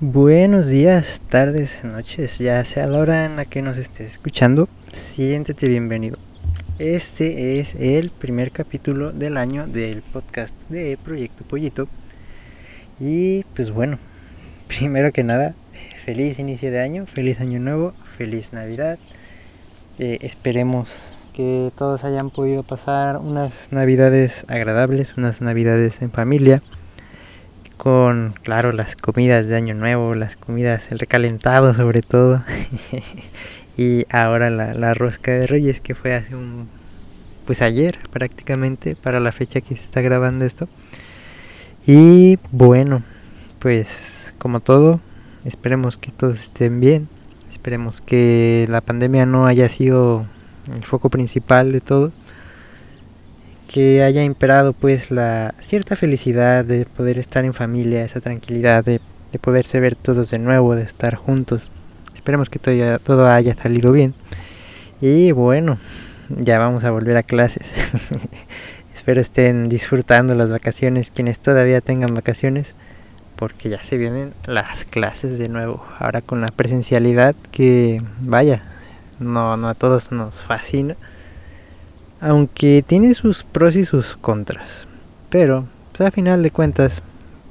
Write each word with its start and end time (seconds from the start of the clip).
Buenos 0.00 0.68
días, 0.68 1.20
tardes, 1.28 1.82
noches, 1.82 2.38
ya 2.38 2.64
sea 2.64 2.86
la 2.86 3.00
hora 3.00 3.26
en 3.26 3.34
la 3.34 3.44
que 3.44 3.62
nos 3.62 3.76
estés 3.78 4.06
escuchando, 4.06 4.68
siéntete 4.92 5.68
bienvenido. 5.68 6.18
Este 6.78 7.58
es 7.58 7.74
el 7.74 8.10
primer 8.10 8.52
capítulo 8.52 9.10
del 9.10 9.36
año 9.36 9.66
del 9.66 10.02
podcast 10.02 10.54
de 10.68 10.96
Proyecto 11.02 11.42
Pollito. 11.42 11.88
Y 13.00 13.42
pues 13.56 13.72
bueno, 13.72 13.98
primero 14.68 15.10
que 15.10 15.24
nada, 15.24 15.56
feliz 16.04 16.38
inicio 16.38 16.70
de 16.70 16.80
año, 16.80 17.04
feliz 17.06 17.40
año 17.40 17.58
nuevo, 17.58 17.92
feliz 18.16 18.52
Navidad. 18.52 19.00
Eh, 19.98 20.18
esperemos 20.20 21.06
que 21.32 21.72
todos 21.76 22.04
hayan 22.04 22.30
podido 22.30 22.62
pasar 22.62 23.16
unas 23.16 23.66
navidades 23.72 24.44
agradables, 24.46 25.14
unas 25.16 25.40
navidades 25.40 26.02
en 26.02 26.12
familia 26.12 26.60
con, 27.78 28.34
claro, 28.42 28.72
las 28.72 28.96
comidas 28.96 29.46
de 29.46 29.56
Año 29.56 29.74
Nuevo, 29.74 30.14
las 30.14 30.36
comidas, 30.36 30.92
el 30.92 30.98
recalentado 30.98 31.72
sobre 31.72 32.02
todo, 32.02 32.44
y 33.78 34.04
ahora 34.10 34.50
la, 34.50 34.74
la, 34.74 34.92
rosca 34.92 35.30
de 35.30 35.46
Reyes 35.46 35.80
que 35.80 35.94
fue 35.94 36.14
hace 36.14 36.34
un, 36.34 36.68
pues 37.46 37.62
ayer 37.62 37.98
prácticamente, 38.10 38.96
para 38.96 39.20
la 39.20 39.32
fecha 39.32 39.62
que 39.62 39.76
se 39.76 39.84
está 39.84 40.02
grabando 40.02 40.44
esto. 40.44 40.68
Y 41.86 42.38
bueno, 42.52 43.02
pues 43.60 44.34
como 44.36 44.60
todo, 44.60 45.00
esperemos 45.46 45.96
que 45.96 46.10
todos 46.10 46.40
estén 46.40 46.80
bien, 46.80 47.08
esperemos 47.50 48.02
que 48.02 48.66
la 48.68 48.82
pandemia 48.82 49.24
no 49.24 49.46
haya 49.46 49.68
sido 49.68 50.26
el 50.74 50.84
foco 50.84 51.08
principal 51.08 51.72
de 51.72 51.80
todo 51.80 52.12
que 53.78 54.02
haya 54.02 54.24
imperado 54.24 54.72
pues 54.72 55.12
la 55.12 55.54
cierta 55.60 55.94
felicidad 55.94 56.64
de 56.64 56.84
poder 56.84 57.16
estar 57.16 57.44
en 57.44 57.54
familia, 57.54 58.04
esa 58.04 58.20
tranquilidad 58.20 58.84
de, 58.84 59.00
de 59.30 59.38
poderse 59.38 59.78
ver 59.78 59.94
todos 59.94 60.32
de 60.32 60.40
nuevo, 60.40 60.74
de 60.74 60.82
estar 60.82 61.14
juntos. 61.14 61.70
Esperemos 62.12 62.50
que 62.50 62.58
todo 62.58 62.74
haya, 62.74 62.98
todo 62.98 63.30
haya 63.30 63.54
salido 63.54 63.92
bien. 63.92 64.14
Y 65.00 65.30
bueno, 65.30 65.78
ya 66.28 66.58
vamos 66.58 66.82
a 66.82 66.90
volver 66.90 67.18
a 67.18 67.22
clases. 67.22 67.72
Espero 68.92 69.20
estén 69.20 69.68
disfrutando 69.68 70.34
las 70.34 70.50
vacaciones, 70.50 71.12
quienes 71.12 71.38
todavía 71.38 71.80
tengan 71.80 72.14
vacaciones, 72.14 72.74
porque 73.36 73.68
ya 73.68 73.80
se 73.84 73.96
vienen 73.96 74.34
las 74.46 74.86
clases 74.86 75.38
de 75.38 75.48
nuevo. 75.48 75.86
Ahora 76.00 76.20
con 76.20 76.40
la 76.40 76.48
presencialidad 76.48 77.36
que 77.52 78.02
vaya, 78.22 78.60
no, 79.20 79.56
no 79.56 79.68
a 79.68 79.74
todos 79.74 80.10
nos 80.10 80.42
fascina 80.42 80.96
aunque 82.20 82.84
tiene 82.86 83.14
sus 83.14 83.44
pros 83.44 83.76
y 83.76 83.84
sus 83.84 84.16
contras. 84.16 84.86
Pero, 85.30 85.66
pues 85.92 86.08
a 86.08 86.10
final 86.10 86.42
de 86.42 86.50
cuentas, 86.50 87.02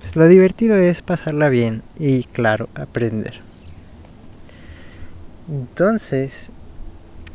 pues 0.00 0.16
lo 0.16 0.26
divertido 0.28 0.76
es 0.76 1.02
pasarla 1.02 1.48
bien 1.48 1.82
y, 1.98 2.24
claro, 2.24 2.68
aprender. 2.74 3.40
Entonces, 5.48 6.50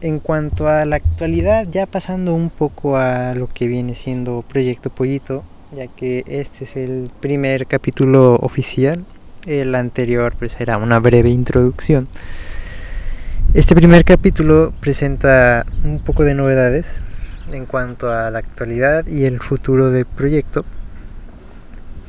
en 0.00 0.18
cuanto 0.18 0.66
a 0.66 0.84
la 0.84 0.96
actualidad, 0.96 1.66
ya 1.70 1.86
pasando 1.86 2.34
un 2.34 2.50
poco 2.50 2.96
a 2.96 3.34
lo 3.34 3.48
que 3.48 3.68
viene 3.68 3.94
siendo 3.94 4.44
Proyecto 4.48 4.90
Pollito, 4.90 5.44
ya 5.76 5.86
que 5.86 6.24
este 6.26 6.64
es 6.64 6.76
el 6.76 7.10
primer 7.20 7.66
capítulo 7.66 8.34
oficial, 8.36 9.04
el 9.46 9.74
anterior 9.74 10.34
pues 10.38 10.60
era 10.60 10.76
una 10.76 10.98
breve 10.98 11.30
introducción. 11.30 12.08
Este 13.54 13.74
primer 13.74 14.04
capítulo 14.04 14.72
presenta 14.80 15.66
un 15.84 16.00
poco 16.00 16.24
de 16.24 16.34
novedades, 16.34 16.96
en 17.50 17.66
cuanto 17.66 18.12
a 18.12 18.30
la 18.30 18.38
actualidad 18.38 19.06
y 19.06 19.24
el 19.24 19.40
futuro 19.40 19.90
del 19.90 20.06
proyecto. 20.06 20.64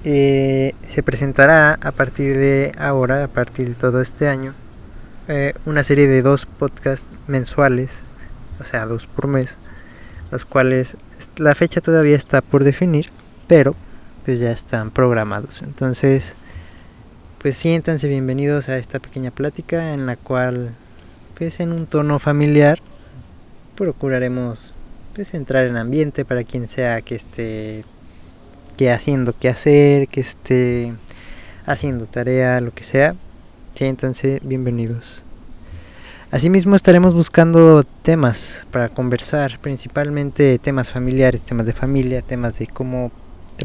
Eh, 0.04 0.74
se 0.90 1.02
presentará 1.02 1.80
a 1.82 1.92
partir 1.92 2.38
de 2.38 2.74
ahora, 2.78 3.24
a 3.24 3.28
partir 3.28 3.70
de 3.70 3.76
todo 3.76 4.02
este 4.02 4.28
año, 4.28 4.54
eh, 5.30 5.54
una 5.66 5.84
serie 5.84 6.08
de 6.08 6.22
dos 6.22 6.46
podcasts 6.46 7.10
mensuales, 7.28 8.04
o 8.60 8.64
sea, 8.64 8.86
dos 8.86 9.08
por 9.08 9.28
mes, 9.28 9.58
los 10.32 10.44
cuales 10.44 10.98
la 11.38 11.56
fecha 11.56 11.80
todavía 11.80 12.18
está 12.18 12.42
por 12.42 12.66
definir, 12.66 13.10
pero 13.48 13.76
pues 14.26 14.40
ya 14.40 14.52
están 14.52 14.92
programados. 14.92 15.62
Entonces, 15.62 16.36
pues 17.42 17.58
siéntanse 17.58 18.08
bienvenidos 18.08 18.68
a 18.68 18.78
esta 18.78 19.00
pequeña 19.00 19.32
plática 19.32 19.94
en 19.94 20.06
la 20.06 20.18
cual, 20.18 20.76
pues 21.38 21.62
en 21.62 21.72
un 21.72 21.88
tono 21.88 22.20
familiar, 22.20 22.80
procuraremos 23.76 24.74
pues 25.14 25.34
entrar 25.34 25.68
en 25.68 25.78
ambiente 25.78 26.26
para 26.26 26.44
quien 26.44 26.68
sea 26.68 27.02
que 27.02 27.16
esté 27.16 27.86
que 28.78 28.92
haciendo 28.92 29.36
qué 29.38 29.50
hacer, 29.50 30.08
que 30.08 30.20
esté 30.20 30.94
haciendo 31.66 32.06
tarea, 32.06 32.60
lo 32.62 32.72
que 32.72 32.84
sea. 32.84 33.16
Siéntanse 33.72 34.40
bienvenidos. 34.44 35.24
Asimismo 36.32 36.76
estaremos 36.76 37.14
buscando 37.14 37.84
temas 37.84 38.66
para 38.72 38.90
conversar, 38.90 39.60
principalmente 39.60 40.58
temas 40.58 40.90
familiares, 40.90 41.44
temas 41.44 41.68
de 41.68 41.74
familia, 41.74 42.24
temas 42.24 42.58
de 42.58 42.66
cómo 42.66 43.12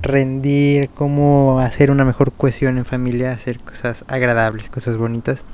rendir, 0.03 0.91
cómo 0.91 1.61
hacer 1.61 1.91
una 1.91 2.05
mejor 2.05 2.33
cohesión 2.33 2.77
en 2.77 2.85
familia, 2.85 3.33
hacer 3.33 3.59
cosas 3.61 4.05
agradables, 4.07 4.69
cosas 4.69 4.99
bonitas. 4.99 5.47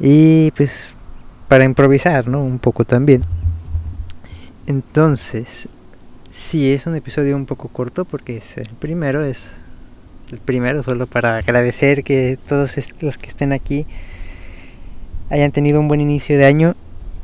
Y 0.00 0.50
pues 0.52 0.94
para 1.46 1.64
improvisar, 1.64 2.26
¿no? 2.26 2.42
Un 2.42 2.58
poco 2.58 2.84
también. 2.84 3.22
Entonces, 4.66 5.68
sí 6.30 6.72
es 6.72 6.86
un 6.86 6.94
episodio 6.94 7.36
un 7.36 7.46
poco 7.46 7.68
corto 7.68 8.04
porque 8.04 8.36
es 8.36 8.56
el 8.58 8.68
primero, 8.68 9.24
es 9.24 9.60
el 10.30 10.38
primero 10.38 10.82
solo 10.82 11.06
para 11.06 11.36
agradecer 11.36 12.04
que 12.04 12.38
todos 12.48 12.76
los 13.00 13.18
que 13.18 13.28
estén 13.28 13.52
aquí 13.52 13.86
hayan 15.30 15.50
tenido 15.50 15.80
un 15.80 15.88
buen 15.88 16.00
inicio 16.00 16.38
de 16.38 16.46
año 16.46 16.74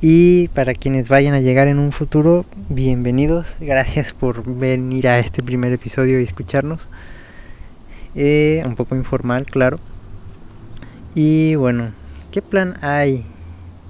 y 0.00 0.49
para 0.49 0.75
quienes 0.75 1.09
vayan 1.09 1.34
a 1.34 1.41
llegar 1.41 1.69
en 1.69 1.78
un 1.78 1.93
futuro, 1.93 2.44
bienvenidos. 2.69 3.56
Gracias 3.60 4.12
por 4.12 4.43
venir 4.44 5.09
a 5.09 5.19
este 5.19 5.43
primer 5.43 5.72
episodio 5.72 6.20
y 6.20 6.25
escucharnos. 6.25 6.88
Eh, 8.15 8.62
un 8.66 8.75
poco 8.75 8.97
informal, 8.97 9.47
claro. 9.47 9.78
Y 11.15 11.55
bueno, 11.55 11.93
¿qué 12.31 12.43
plan 12.43 12.75
hay? 12.82 13.25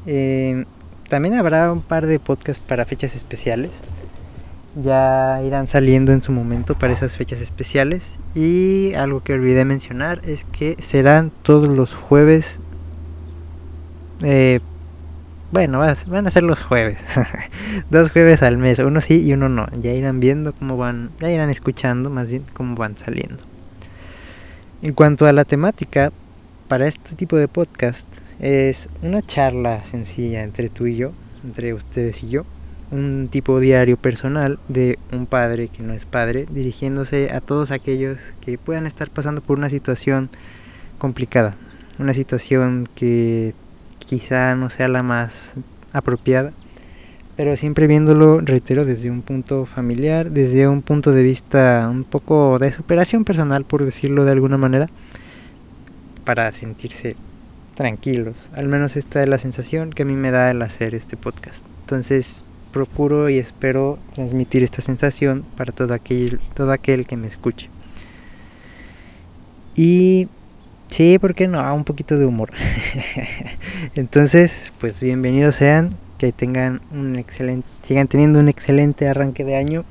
Eh, 0.07 0.65
también 1.09 1.35
habrá 1.35 1.73
un 1.73 1.81
par 1.81 2.07
de 2.07 2.19
podcasts 2.19 2.63
para 2.67 2.85
fechas 2.85 3.17
especiales. 3.17 3.81
Ya 4.75 5.41
irán 5.45 5.67
saliendo 5.67 6.13
en 6.13 6.23
su 6.23 6.31
momento 6.31 6.75
para 6.77 6.93
esas 6.93 7.17
fechas 7.17 7.41
especiales. 7.41 8.19
Y 8.35 8.93
algo 8.95 9.23
que 9.23 9.33
olvidé 9.33 9.65
mencionar 9.65 10.21
es 10.25 10.45
que 10.45 10.77
serán 10.79 11.33
todos 11.43 11.69
los 11.69 11.95
jueves. 11.95 12.61
Eh, 14.23 14.61
bueno, 15.51 15.79
van 15.79 16.27
a 16.27 16.31
ser 16.31 16.43
los 16.43 16.61
jueves. 16.61 17.19
Dos 17.91 18.11
jueves 18.11 18.43
al 18.43 18.59
mes. 18.59 18.79
Uno 18.79 19.01
sí 19.01 19.25
y 19.25 19.33
uno 19.33 19.49
no. 19.49 19.67
Ya 19.81 19.93
irán 19.93 20.21
viendo 20.21 20.53
cómo 20.53 20.77
van. 20.77 21.11
Ya 21.21 21.31
irán 21.31 21.49
escuchando 21.49 22.11
más 22.11 22.29
bien 22.29 22.45
cómo 22.53 22.77
van 22.77 22.99
saliendo. 22.99 23.43
En 24.83 24.93
cuanto 24.93 25.27
a 25.27 25.33
la 25.33 25.45
temática, 25.45 26.13
para 26.69 26.87
este 26.87 27.17
tipo 27.17 27.37
de 27.37 27.49
podcast 27.49 28.07
es 28.41 28.89
una 29.03 29.23
charla 29.23 29.85
sencilla 29.85 30.43
entre 30.43 30.69
tú 30.69 30.87
y 30.87 30.97
yo, 30.97 31.13
entre 31.45 31.75
ustedes 31.75 32.23
y 32.23 32.29
yo, 32.29 32.45
un 32.91 33.29
tipo 33.31 33.61
diario 33.61 33.97
personal 33.97 34.59
de 34.69 34.99
un 35.13 35.27
padre 35.27 35.69
que 35.69 35.83
no 35.83 35.93
es 35.93 36.07
padre, 36.07 36.47
dirigiéndose 36.51 37.31
a 37.33 37.41
todos 37.41 37.71
aquellos 37.71 38.35
que 38.41 38.59
puedan 38.59 38.87
estar 38.87 39.11
pasando 39.11 39.41
por 39.41 39.59
una 39.59 39.69
situación 39.69 40.31
complicada, 40.99 41.55
una 41.99 42.15
situación 42.15 42.89
que 42.95 43.55
quizá 43.99 44.55
no 44.55 44.71
sea 44.71 44.89
la 44.89 45.03
más 45.03 45.55
apropiada, 45.93 46.53
pero 47.37 47.57
siempre 47.57 47.87
viéndolo, 47.87 48.41
reitero, 48.41 48.85
desde 48.85 49.11
un 49.11 49.23
punto 49.23 49.65
familiar, 49.65 50.31
desde 50.31 50.67
un 50.67 50.83
punto 50.83 51.13
de 51.13 51.23
vista 51.23 51.89
un 51.91 52.05
poco 52.05 52.59
de 52.59 52.73
superación 52.73 53.25
personal, 53.25 53.65
por 53.65 53.85
decirlo 53.85 54.25
de 54.25 54.33
alguna 54.33 54.57
manera, 54.57 54.89
para 56.25 56.51
sentirse 56.53 57.17
tranquilos. 57.79 58.35
Al 58.57 58.67
menos 58.67 58.97
esta 58.97 59.23
es 59.23 59.29
la 59.29 59.39
sensación 59.39 59.91
que 59.91 60.03
a 60.03 60.05
mí 60.05 60.17
me 60.17 60.33
da 60.33 60.51
el 60.51 60.61
hacer 60.63 60.97
este 60.97 61.17
podcast. 61.17 61.65
Entonces 61.83 62.43
procuro 62.73 63.29
y 63.29 63.39
espero 63.39 64.01
transmitir 64.17 64.65
esta 64.65 64.83
sensación 64.83 65.45
para 65.57 65.71
todo 65.71 65.95
aquel, 65.95 66.41
todo 66.57 66.73
aquel 66.73 67.07
que 67.07 67.17
me 67.17 67.29
escuche. 67.29 67.71
Y 69.77 70.27
sí, 70.89 71.21
¿por 71.21 71.37
qué 71.37 71.47
no? 71.47 71.73
Un 71.73 71.85
poquito 71.85 72.19
de 72.19 72.27
humor. 72.27 72.51
Entonces, 73.95 74.73
pues 74.81 75.01
bienvenidos 75.01 75.55
sean, 75.55 75.95
que 76.19 76.33
tengan 76.33 76.81
un 76.91 77.15
excelente, 77.15 77.69
sigan 77.83 78.09
teniendo 78.09 78.41
un 78.41 78.49
excelente 78.49 79.07
arranque 79.07 79.45
de 79.45 79.55
año, 79.55 79.85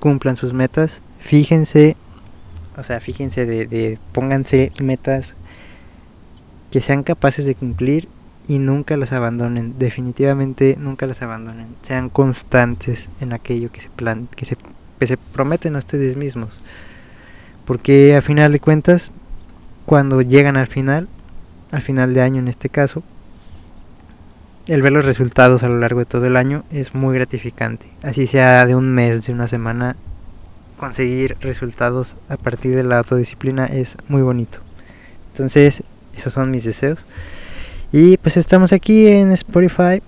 cumplan 0.00 0.34
sus 0.34 0.52
metas, 0.52 1.00
fíjense, 1.20 1.96
o 2.76 2.82
sea, 2.82 2.98
fíjense 2.98 3.46
de 3.46 4.00
pónganse 4.12 4.72
metas 4.82 5.36
que 6.70 6.80
sean 6.80 7.02
capaces 7.02 7.44
de 7.44 7.54
cumplir 7.54 8.08
y 8.48 8.58
nunca 8.58 8.96
las 8.96 9.12
abandonen, 9.12 9.78
definitivamente 9.78 10.76
nunca 10.78 11.06
las 11.06 11.22
abandonen, 11.22 11.68
sean 11.82 12.08
constantes 12.08 13.10
en 13.20 13.32
aquello 13.32 13.70
que 13.70 13.80
se 13.80 13.90
plan, 13.90 14.28
que 14.34 14.44
se, 14.44 14.56
que 14.98 15.06
se 15.06 15.16
prometen 15.16 15.76
a 15.76 15.78
ustedes 15.78 16.16
mismos, 16.16 16.60
porque 17.64 18.16
a 18.16 18.22
final 18.22 18.52
de 18.52 18.60
cuentas, 18.60 19.12
cuando 19.86 20.20
llegan 20.22 20.56
al 20.56 20.66
final, 20.66 21.08
al 21.70 21.82
final 21.82 22.14
de 22.14 22.22
año 22.22 22.40
en 22.40 22.48
este 22.48 22.68
caso, 22.68 23.02
el 24.66 24.82
ver 24.82 24.92
los 24.92 25.04
resultados 25.04 25.62
a 25.62 25.68
lo 25.68 25.78
largo 25.78 26.00
de 26.00 26.06
todo 26.06 26.26
el 26.26 26.36
año 26.36 26.64
es 26.70 26.94
muy 26.94 27.14
gratificante. 27.14 27.86
Así 28.02 28.26
sea 28.26 28.64
de 28.66 28.76
un 28.76 28.92
mes, 28.92 29.26
de 29.26 29.32
una 29.32 29.48
semana, 29.48 29.96
conseguir 30.76 31.36
resultados 31.40 32.16
a 32.28 32.36
partir 32.36 32.74
de 32.76 32.84
la 32.84 32.98
autodisciplina 32.98 33.66
es 33.66 33.96
muy 34.08 34.22
bonito. 34.22 34.58
Entonces, 35.32 35.82
esos 36.16 36.32
son 36.32 36.50
mis 36.50 36.64
deseos. 36.64 37.06
Y 37.92 38.16
pues 38.18 38.36
estamos 38.36 38.72
aquí 38.72 39.08
en 39.08 39.32
Spotify. 39.32 40.02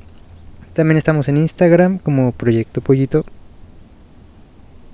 También 0.73 0.97
estamos 0.97 1.29
en 1.29 1.37
Instagram 1.37 1.99
como 1.99 2.33
Proyecto 2.33 2.81
Pollito. 2.81 3.25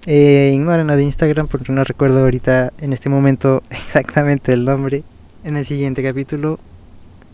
Eh, 0.06 0.52
ignoren 0.54 0.86
de 0.86 1.02
Instagram 1.02 1.48
porque 1.48 1.70
no 1.70 1.84
recuerdo 1.84 2.20
ahorita 2.20 2.72
en 2.78 2.94
este 2.94 3.08
momento 3.08 3.62
exactamente 3.70 4.52
el 4.52 4.64
nombre. 4.64 5.04
En 5.44 5.56
el 5.56 5.66
siguiente 5.66 6.02
capítulo 6.02 6.58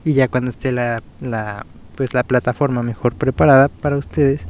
y 0.05 0.13
ya 0.13 0.29
cuando 0.29 0.51
esté 0.51 0.73
la, 0.73 1.03
la 1.21 1.65
pues 1.95 2.13
la 2.15 2.25
plataforma 2.25 2.83
mejor 2.83 3.15
preparada 3.15 3.69
para 3.69 3.97
ustedes 3.97 4.47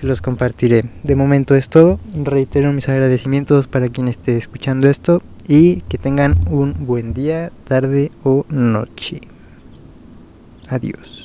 se 0.00 0.06
los 0.06 0.20
compartiré. 0.20 0.84
De 1.02 1.16
momento 1.16 1.54
es 1.54 1.68
todo. 1.68 1.98
Reitero 2.14 2.72
mis 2.72 2.88
agradecimientos 2.88 3.66
para 3.66 3.88
quien 3.88 4.08
esté 4.08 4.36
escuchando 4.36 4.88
esto 4.88 5.22
y 5.46 5.82
que 5.82 5.98
tengan 5.98 6.34
un 6.48 6.86
buen 6.86 7.14
día, 7.14 7.52
tarde 7.64 8.10
o 8.22 8.44
noche. 8.48 9.20
Adiós. 10.68 11.23